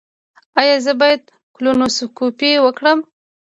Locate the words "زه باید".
0.85-1.21